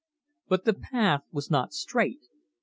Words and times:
But 0.47 0.65
the 0.65 0.73
path 0.73 1.21
was 1.31 1.51
not 1.51 1.73
straight. 1.73 2.25